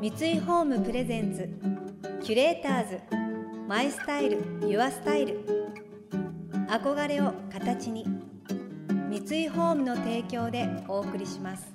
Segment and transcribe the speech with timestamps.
[0.00, 1.46] 三井ホームプレゼンツ
[2.24, 3.00] キュレーターズ
[3.68, 5.44] マイスタイルユアスタイル。
[6.70, 8.06] 憧れを形に
[9.10, 11.70] 三井ホームの提供でお送りします。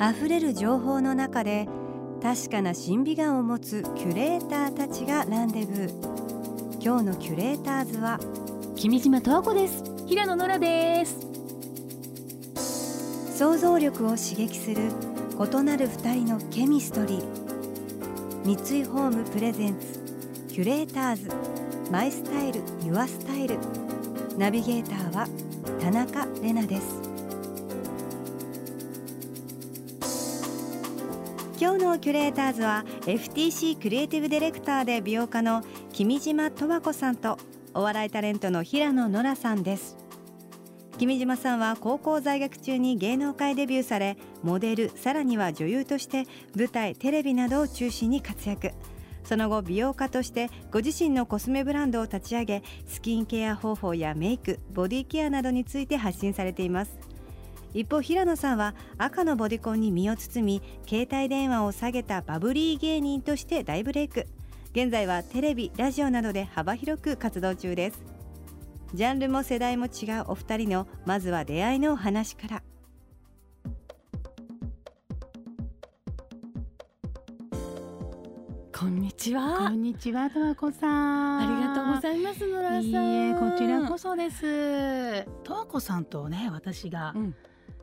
[0.00, 1.66] 溢れる情報の中で
[2.22, 6.80] 確かな審美眼を持つキュレーターたちがランデブー。
[6.80, 8.20] 今日のキュレーターズは
[8.76, 9.82] 君島十和子です。
[10.06, 11.27] 平野ノラです。
[13.38, 14.90] 想像力を刺激する
[15.38, 17.24] 異なる二人のケミストリー。
[18.44, 20.00] 三井ホームプレゼンツ
[20.48, 21.30] キュレーターズ。
[21.88, 23.56] マイスタイルユアスタイル。
[24.36, 25.28] ナビゲーターは
[25.80, 27.00] 田中れなです。
[31.60, 37.38] 今日のキュレーターズは FTC クリエイティブディレクターで美容家の君島十和子さんと
[37.72, 40.07] お笑いタレントの平野ノラさんです。
[40.98, 46.24] 君島さんは高校在学中に芸能界デビューされモデルさらには女優として
[46.56, 48.72] 舞台テレビなどを中心に活躍。
[49.22, 56.98] その後美容家としてご自身のコスメブランドを立ち上げスキンケア方法やメイクボディケアなどについて発信されています。
[57.74, 64.26] 一方平野さんは赤のボディコンに身を包み携帯電話を下げたバブリー芸人として大ブレイク。
[64.72, 68.07] 現在はテレビラジオなどで幅広く活動中です。
[68.94, 72.62] ジャンルも世代も違うお二人のまずは出会いのお話から
[78.76, 81.38] こんにちはこんにちは、とわこさん。
[81.38, 85.24] ありがとうございます野良さんいいえ、こちらこそです。
[85.42, 87.34] とわこさんとね、私が、うん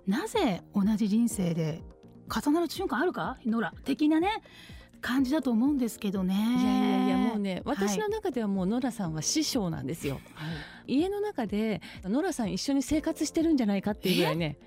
[0.07, 1.81] なぜ同じ人生で
[2.29, 4.29] 重なる瞬間あるか、ノラ的なね。
[5.05, 6.33] 感じだと思うんですけどね。
[6.33, 10.45] いやいやいやもうねはい私の中ではもうノラさんは師匠なんですよは
[10.87, 14.57] い家の中でノラさん一緒に生活してるんじゃないかっていうぐらいね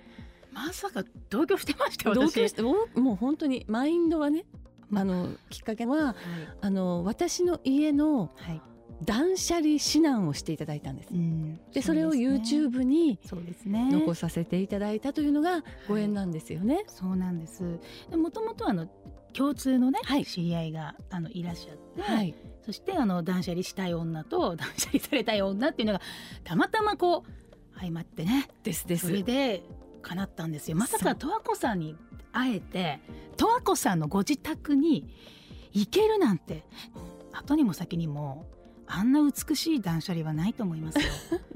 [0.53, 2.14] まさか同居してました。
[2.14, 4.45] 同私居してもう本当にマインドはね
[4.95, 6.14] あのきっかけははい。
[6.61, 8.63] あの私の家のはい。
[9.05, 13.20] 断捨離指南をしていただいたんですうんでそれを YouTube に。
[13.24, 16.84] 残させていただいたというのがご縁なんですよね。
[16.89, 17.63] そうなんです。
[18.11, 18.89] もともとあの
[19.33, 20.24] 共通のね、はい。
[20.24, 22.34] 知り合いがあのいらっしゃって、はい、
[22.64, 26.00] そしてあの断捨離したい女と 断捨離されたい女っていうのが
[26.44, 29.06] たまたまこう相まってねですです。
[29.06, 29.12] そ。
[29.12, 29.62] れで
[30.02, 30.77] 叶ったんですよ。
[30.77, 31.96] まさか十和子さんに
[32.33, 33.00] 会えて
[33.36, 35.08] 十和子さんのご自宅に
[35.72, 36.64] 行けるなんて
[37.33, 38.46] 後にも先にも
[38.86, 41.05] あんな美しい断捨離はないと思いますよ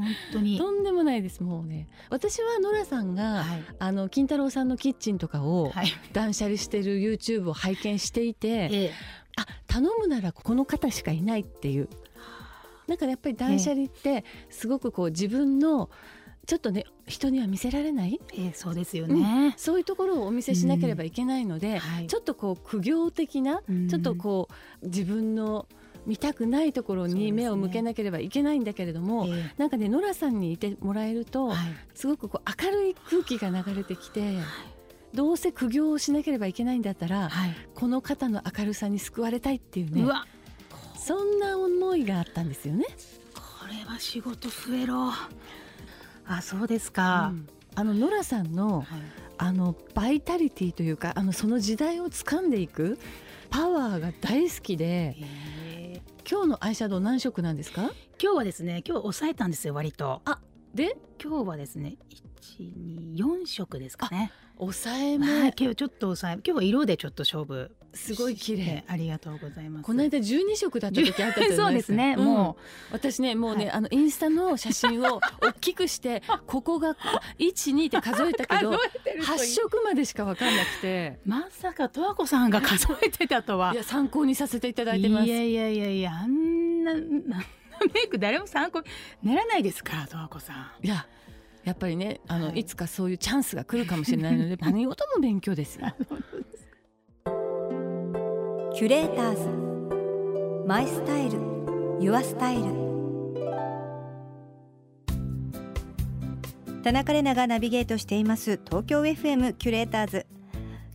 [0.00, 0.58] 本当に。
[0.58, 1.88] とんでもないですもうね。
[2.08, 3.64] 私はノラさんが、はい。
[3.78, 5.86] あの金太郎さんのキッチンとかをはい。
[6.12, 8.92] 断捨離してる YouTube を拝見していて、ええ。
[9.36, 11.88] あ頼むならこの方しかいないっていう。
[12.86, 15.90] なんかやっぱり断捨離ってすごくこう自分の
[16.46, 22.08] ちょっとね人には見せられないええそうですよね、そういうところをお見せしなければいけないので、はい。
[22.08, 23.88] ちょっとこう苦行的なうん。
[23.88, 24.48] ちょっとこ
[24.82, 25.68] う自分の
[26.10, 31.56] 見たくないところに目を向けなければいけないんだけれども、えなんかねノラさんにいてもらえると、えはい
[31.94, 34.38] すごくこう明るい空気が流れてきて、
[35.14, 37.56] どうせ苦行をしなければいけないんだったら、はい。
[37.76, 40.26] この方の明るさに救われたいっていうねうわ。
[40.98, 42.86] そんな思いがあったんですよね。
[43.32, 45.12] これは仕事増えろ。
[46.26, 47.48] あそうですか、うん。
[47.76, 48.86] あのノラさんのはい。
[49.38, 52.98] あのバイタリティというかあのその時代を掴んでいく
[53.48, 55.59] パワーが大好きでへえ
[56.30, 57.90] 今日のアイシャドウ何色なんですか？
[58.22, 60.22] 今日はですね今日抑えたんですよ割と。
[60.72, 60.96] で？
[61.20, 61.96] 今日はですね
[62.60, 64.30] 124色ですかね。
[64.56, 68.84] 抑えめ、はい今日ちょっと抑え今日は色でちょっと勝負すごい綺麗。
[68.86, 69.84] ありがとうございます。
[69.84, 71.56] この間12色だった時あったじゃないです。
[71.56, 72.20] か そうですね、ん。
[72.20, 72.56] も
[72.92, 73.74] 私ねもうね、はい。
[73.74, 76.96] あのインスタの写真を大きくして ここが
[77.38, 81.18] 12って数えたけどえて8色までしか分かんなくて。
[81.24, 83.72] まさか十和子さんが数えてたとは。
[83.72, 85.26] いや参考にさせていただいてます。
[85.26, 87.00] いやいやいやいやあんなな
[87.94, 88.82] メイク誰も参考
[89.22, 90.86] にならないですから十和子さん。
[90.86, 91.06] いや
[91.64, 92.60] やっぱりねあの、はい。
[92.60, 95.94] い、つかそういうチャンスが来るかもしれないので 何事も勉強ですよ
[98.80, 100.66] キュレーターズ。
[100.66, 101.38] マイスタイル。
[102.00, 102.62] ユアスタイル。
[106.82, 108.58] 田中れながナビゲートしています。
[108.64, 110.26] 東京 FM キュレーターズ。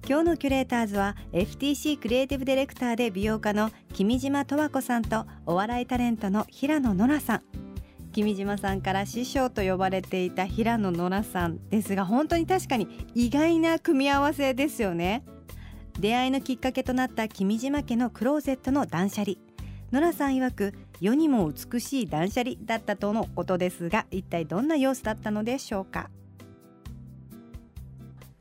[0.10, 7.42] 今日のキュレーターズは FTC クリエイティブディレクターで美容家の君島十和子さんとお笑いタレントの平野ノラさん。
[8.14, 15.24] 君島さんから師匠と呼ばれていた平野ノラさんですが本当に確かに意外な組み合わせですよね。
[16.00, 19.38] 出会いのきっかけとなった君島家のクローゼットの断捨離。
[19.92, 26.10] ノラさん曰く世にも美しい断捨離だったとのことですが一体どんな様子だったのでしょうか？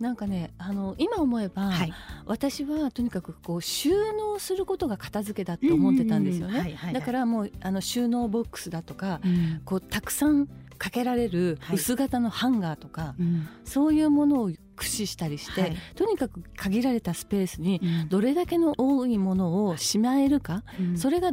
[0.00, 1.92] なんかねあの今思えば、はい。
[2.26, 6.58] 私はとにかくこう収納することが片付けだって思ってたんですよね。
[6.58, 6.92] はいはい。
[6.92, 9.62] だからもうあの収納ボックスだとかうん。
[9.64, 11.76] こうたくさんかけられるはい。
[11.76, 13.48] 薄型のハンガーとか、うん。
[13.64, 14.50] そういうものを
[14.94, 15.76] 駆使したりして、はい。
[15.96, 18.08] とにかく限られたスペースにうん。
[18.08, 20.98] どれだけの多いものをしまえるか、うん。
[20.98, 21.30] それが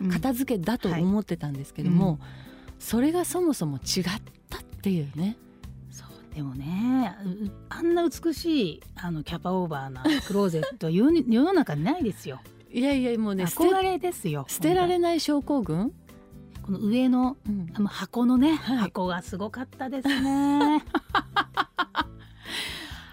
[0.00, 0.10] うん。
[0.10, 2.18] 片付けだと思ってたんですけども、
[2.78, 4.04] それがそもそも違っ
[4.50, 5.36] たっていうね。
[5.90, 12.40] そうでもねうあんな美しいあのキャパオーバーなクローゼット世の中にないですよ。
[12.72, 15.92] いやいやもうね捨て憧れですよ捨てられない症候群、
[16.64, 17.50] この上のう
[17.82, 17.86] ん。
[17.86, 18.78] 箱のね、はい。
[18.78, 20.82] 箱がすごかったですね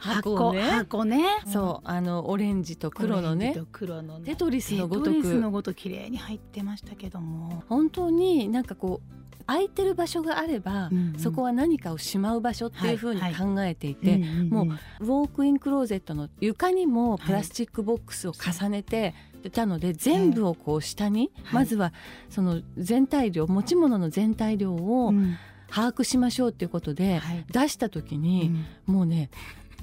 [0.01, 0.61] 箱ね。
[0.61, 1.23] 箱ね。
[1.45, 3.55] そうあのオレンジと黒のね。
[3.71, 4.25] 黒のね。
[4.25, 11.19] テトリスのごとテトリスのくごと綺麗に入ってましたけども、本当になんかこう空いてる場所があれば、うんうん。
[11.19, 19.13] そこは何かをしまう場所っていうふうにはい考えていて、もうウォークインクローゼットの床にもプラスチックボックスを重ねて
[19.51, 21.93] たので、全部をこう下に、はいまずは
[22.29, 25.37] その全体量持ち物の全体量をうん。
[25.73, 27.45] 把握しましょうっていうことで、はい。
[27.49, 28.65] 出した時うに、ん。
[28.85, 29.29] もうね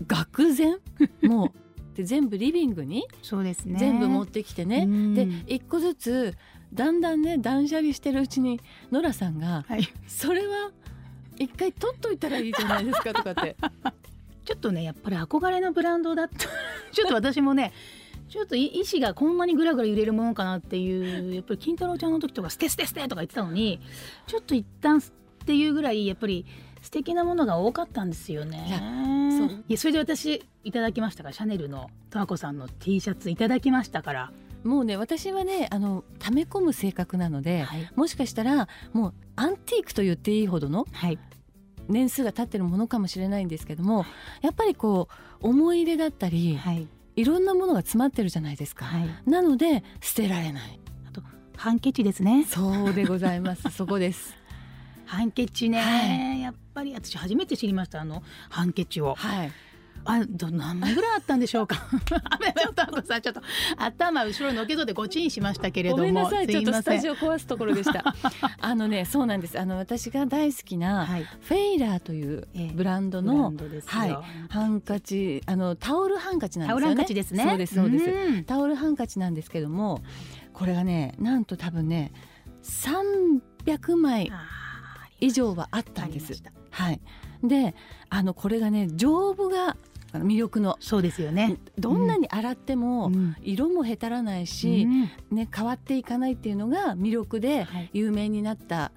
[0.07, 0.79] 愕然？
[1.23, 1.97] もう。
[1.97, 3.09] で全部リビングに？
[3.23, 3.79] そうですね。
[3.79, 5.15] 全部持ってきてね、うん。
[5.15, 6.35] で一個ずつ
[6.73, 8.61] だんだんね断捨離してるうちに
[8.93, 10.71] ノラさんがはい「それは
[11.37, 13.57] 一回取っといたらいいじゃないですか」とかって。
[14.45, 16.39] ちょっとねやっぱり憧れのブランドだった。
[16.93, 17.73] ちょっと私もね
[18.29, 23.81] ちょっとい意志がこんなにぐらぐら揺れるものかなっていうやっぱり金太郎ちゃんの時とか「捨て捨て捨て」とか言ってたのに
[24.27, 25.03] ちょっと一旦っ
[25.45, 26.47] ていうぐらいやっぱり
[26.89, 28.81] 素敵なものが多かったんですよね。
[29.37, 29.65] そう。
[29.69, 31.29] やそれで私いただきましたか？
[31.29, 34.33] らシャネルの十和子さんの T シャツいただきましたから、
[34.65, 37.91] もうね私はねあの溜め込む性格なので、はい。
[37.95, 41.19] もしかしたらもうアンティークと言っていいほどのはい。
[41.89, 44.07] 年数が経ってるものかもしれないんですけども
[44.41, 45.09] やっぱりこ
[45.43, 46.89] う思い入れだったり、はい。
[47.17, 48.87] い、ろんなものが詰まってるじゃないですか。
[48.87, 50.81] はい、なので捨てられない。
[51.59, 52.47] ハンケチですね。
[52.49, 53.69] そうでございます。
[53.71, 54.38] そこです
[55.09, 59.15] ハンケチね、はやっぱり私初めて知りましたあのハンケチを。
[59.15, 59.53] はい
[60.05, 61.77] あど何枚ぐらいあったんでしょうか？
[62.31, 63.43] あめめおたこさんちょっと
[63.77, 66.03] 頭後ろのけぞでごちんしましたけれども。
[66.03, 67.13] ごめんなさいちょっとスタジオ。
[67.13, 68.15] オ壊すところでした
[68.61, 71.25] あのねそうなんですあの私が大好きなはい。
[71.41, 73.91] フェイラーというええブランドのンドですよ。
[73.91, 74.19] はい
[74.49, 77.45] ハンカチあのタオルハンカチなんですよねタオルハンカチですね。
[77.45, 80.03] そうですそうですんタオルハンカチなんですけども
[80.53, 82.13] これがねなんと多分ね
[82.63, 84.68] 300枚あ
[85.21, 86.43] 以上はあっーたんです。
[86.71, 87.01] はい。
[87.43, 87.75] で
[88.09, 89.77] あのこれがね丈夫が
[90.13, 91.57] 魅力のそうですよね。
[91.79, 93.37] どんなに洗ってもうん。
[93.43, 94.87] 色もへたらないし、
[95.31, 95.37] うん。
[95.37, 97.91] ね、変わっていかないっていうのが魅力ではい。
[97.93, 98.93] 有名になった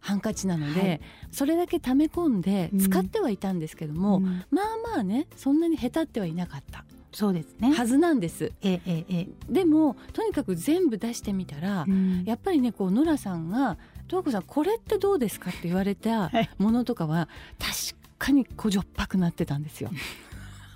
[0.00, 1.00] ハンカチなので、はい。
[1.30, 2.78] それだけ溜め込んでうん。
[2.78, 4.44] 使ってはいたんですけども、うん。
[4.50, 4.64] まあ
[4.94, 7.72] まあねそんなにへたってはいなかったそうですね。
[7.72, 8.52] はずなんです。
[8.60, 12.24] ええええでもとにかく全部出してみたら、うん。
[12.26, 13.78] やっぱりねこうノラさんが
[14.08, 17.28] 「十和子さんこれってどうですか?」って言われたはいものとかは
[17.58, 19.90] 確かにこじょっぱくなってたんですよ。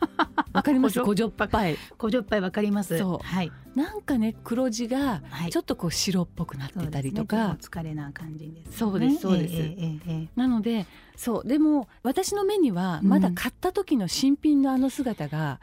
[0.53, 0.99] わかります？
[1.01, 1.77] ここじじょっぱい。
[1.97, 2.99] こじょっぱいわかります。
[2.99, 3.27] そう。
[3.27, 3.53] はい。
[3.75, 5.51] なんかね黒地がはい。
[5.51, 8.73] ちょっとこう白っぽくなってたりとか、疲れな感じです、ね。
[8.77, 10.29] そうですそうです。
[10.37, 10.87] なので
[11.17, 11.49] そう。
[11.49, 15.61] でも私の目にはまだ買った時の新品のあの姿が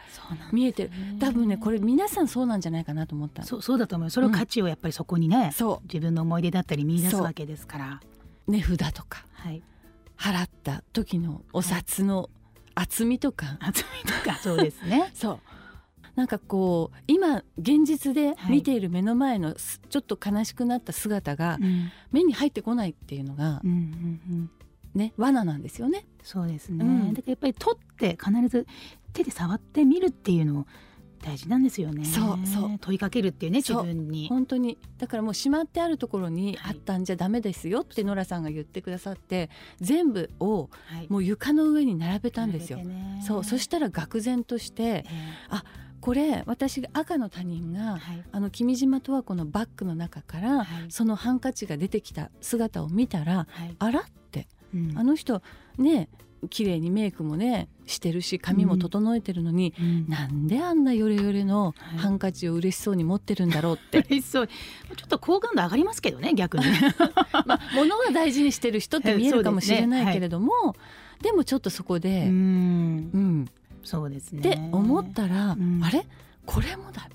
[0.51, 8.01] 見えてる、多分ねこれれ皆さんそうなんじゃないかなと思ったそうそうだと思うよそれを価値をやっぱりそこにね、そ自分の思い出だったり見出すわけですから。
[8.47, 8.51] う。
[8.51, 9.25] 値札とか。
[9.33, 9.61] はい。
[10.17, 12.29] 払った時のお札の
[12.75, 15.11] 厚みとか、厚みとかそうですね。
[15.15, 15.39] そう
[16.15, 24.51] なんかこう今現実で見ている目の前のすちょっと悲しくなった姿がうん目に入ってこないっていうのがうんうんうん。
[24.93, 26.05] ね罠なんですよね。
[26.23, 26.85] そうですね。
[26.85, 28.65] うんだからやっぱり取って必ず
[29.11, 30.67] 手で触ってみるっていうの
[31.23, 32.05] 大事なんですよね。
[32.05, 32.77] そうそう。
[32.79, 34.27] 問いかけるっていうね自分に。
[34.27, 34.77] 本当に。
[34.97, 41.07] だからもうしまってあるところにはいあったんじゃダメですよってノラさんが言ってくださって全部をはい。
[41.09, 42.77] もう床の上に並べたんですよ。
[42.79, 43.21] 並べてね。
[43.25, 43.43] そう。
[43.43, 45.05] そしたら愕然としてえ
[46.01, 48.23] これ私が赤の他人えがはい。
[48.31, 50.67] あの君島十和子のバッグの中からはい。
[50.89, 53.75] そのハンカチが出てきた姿を見たらはい。
[53.79, 54.47] あらって。
[54.73, 54.97] うん。
[54.97, 55.41] あの人
[55.77, 56.09] ね
[56.47, 60.09] 綺麗にメイクもねしてるし髪も整えてるのに、うん。
[60.09, 61.97] なんであんなヨレヨレのはい。
[61.97, 64.47] ハンカチを嬉しそうに持ってるんだろうって、嬉しそう。
[64.47, 64.53] ちょ
[65.05, 66.65] っと好感度上がりますけどね逆に。
[67.45, 70.75] まあ、物が大事にしてる人って見えるかもしれないけれども
[71.21, 73.09] で,、もちょっとそこで、うん。
[73.13, 73.45] うん。
[73.83, 74.39] そうですね。
[74.39, 75.81] って思ったら、うん。
[75.83, 76.05] あれ？
[76.45, 77.07] これもだ。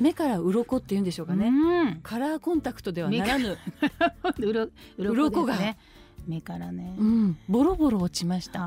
[0.00, 2.00] 目から鱗っていうんでしょうかね、うん。
[2.02, 3.58] カラーコンタクトではならぬ、
[4.38, 5.44] 鱗。
[5.44, 5.76] がね
[6.26, 8.60] 目からね、うん、ボロボロ落ちました。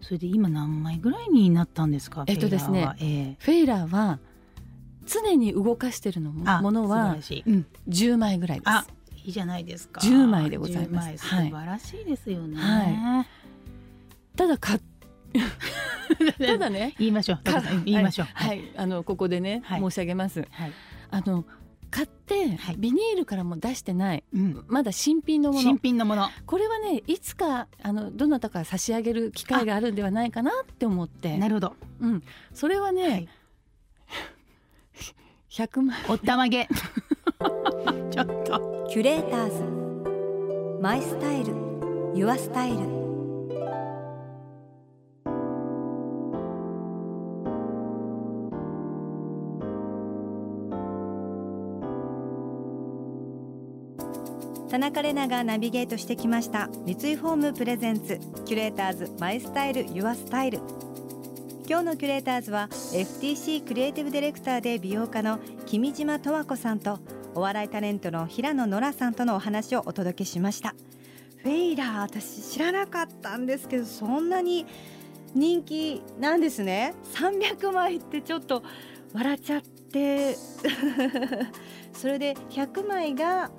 [0.00, 2.24] それで今何枚ぐらいになったんですか？
[2.26, 2.86] えっとですね。
[2.88, 2.98] フェイラーは。
[3.00, 4.18] えフェイラーは
[5.06, 8.68] 常に動かしてるのものは素晴らしい、うん、10枚ぐらいです。
[8.68, 8.86] あ
[9.24, 10.00] いいじゃないですか。
[10.00, 11.08] 10枚でございます。
[11.08, 11.18] 10枚。
[11.18, 11.50] 素はい。
[11.50, 13.26] 晴らしいですよね、は
[14.36, 14.78] ただか
[16.38, 16.94] ただね。
[16.98, 17.40] 言いましょう。
[17.84, 18.26] 言いましょう。
[18.32, 18.72] はい、はい。
[18.76, 19.80] あのここでね、はい。
[19.80, 20.46] 申し上げます。
[20.50, 20.72] はい。
[21.10, 21.44] あの
[21.90, 22.76] 買って、はい。
[22.76, 24.24] ビニールからも出してない。
[24.32, 24.64] うん。
[24.68, 25.62] まだ新品のもの。
[25.62, 26.28] 新品のもの。
[26.46, 31.36] これはねいつかあのどなたか差し上げる機会があるんではないかなって思って。
[31.36, 31.76] なるほど。
[32.00, 32.22] うん、
[32.54, 33.28] それはね、はい。
[35.50, 35.96] 100万。
[36.08, 36.68] おったまげ。
[38.10, 38.86] ちょっと。
[38.90, 40.82] キュレーターズ。
[40.82, 41.54] My Style。Your
[42.14, 42.99] Style
[54.70, 56.68] 田中れながナビゲートしてきました。
[56.86, 60.60] 三井ホーム presents キュレーターズ My Style Your Style。
[61.68, 67.00] 今日のキュレーターズは FTC クリエイティブディレクターで美容家の君島十和子さんと
[67.34, 70.76] お笑いタレントの平野ノラさんとのお話をお届けしました。
[71.38, 74.66] フェイラー私知らなかったんですけどそんなに
[75.34, 76.94] 人気なんですね。
[77.14, 78.62] 300枚ってちょっと
[79.14, 80.36] 笑っちゃって。
[81.92, 83.50] それで100枚が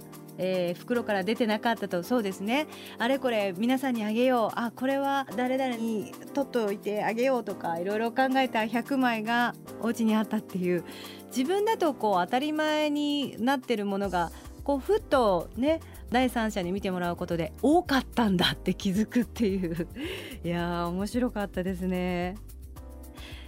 [0.43, 2.01] えー袋から出てなかったと。
[2.03, 2.67] そうですね。
[2.97, 4.59] あれこれ皆さんにあげよう。
[4.59, 8.59] あこれは誰々に取っておいてあげようとかいろいろ考えた。
[8.61, 10.83] 100枚がお家にあったっていう。
[11.27, 14.31] 自分だとこう当たり前になってるものが
[14.63, 15.79] こうふっとね
[16.09, 19.87] 第三者に見てもらうことで多かったんだって気づくっていう。
[20.43, 22.35] いや面白かったですね。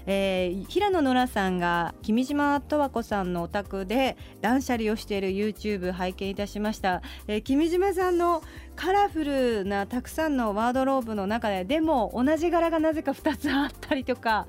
[0.05, 8.41] えー平野ノラさんが君島十和子さんのお宅で断捨離をしている YouTube 拝見いたしました、えー君島さんの
[8.75, 14.47] カラフルなたくさんのワードローブの中ででも同じ柄がなぜか2つあったりとか。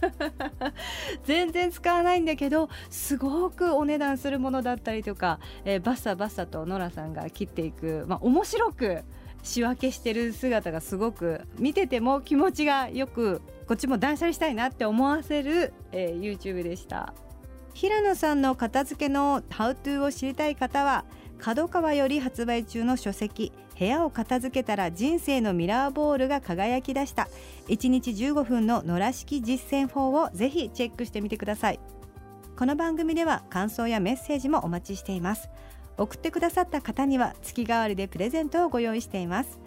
[1.24, 9.04] 全然使わないんだけどすごくお値段するものだったりとか、えーバッサバッサとノラさんが切っていく、まあ、面白く
[9.46, 17.14] 仕分けしてる姿がすごく見てても気持ちがよくこっちも断捨離したいなって思わせる、えー YouTube でした。
[17.72, 21.04] 平野さんの片付けのハウトゥーを知りたい方は
[21.38, 27.28] 角川より発売中の書籍部屋を片付けたら人生のミラーボールが輝き出した。
[27.68, 31.80] 1日15分の野良式実践法をぜひチェックしてみてください。
[32.58, 35.50] この番組では感想やメッセージもお待ちしています。
[35.98, 39.58] 送ってくださった方には月替わりでプレゼントをご用意しています。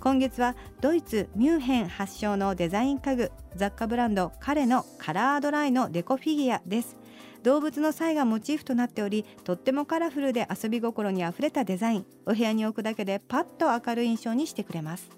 [0.00, 6.96] 今月はドイツミュンヘン発祥のデザイン家具雑貨ブランドカレのカラードライのデコフィギュアです。
[7.42, 12.06] 動物の際がモチーフとなっておりとってもカラフルで遊び心にあふれたデザイン。
[12.26, 15.08] お部屋に置くだけでパッと明るい印象にしてくれます。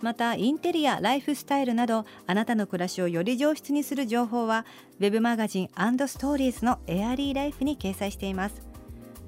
[0.00, 4.66] またインテリアライフスタイルなどあなたの暮らしをより上質にする情報は
[5.00, 8.73] ウェブマガジンストーリーズのエアリーライフに掲載しています。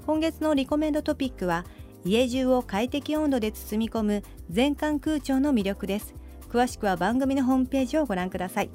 [0.07, 1.65] 今月のリコメンドトピックは
[2.05, 6.15] 家中を快適温度で包み込む全館空調の魅力です。
[6.49, 8.71] 詳しくは番組のホームページをご覧ください。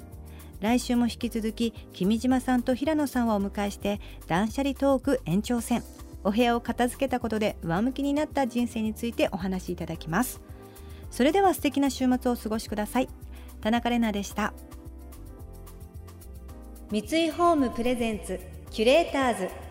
[0.60, 5.84] 来週も引き続き君島さんと平野さんをお迎えして断捨離トーク延長戦。
[6.26, 10.42] お部屋を片付けたことで上向きになった人生についてお話しいただきます。
[11.12, 13.08] それでは素敵な週末をお過ごしください。
[13.62, 14.54] 田中れなでした。
[16.92, 18.38] 三井ホームプレゼンツ
[18.70, 19.71] キュレーターズ。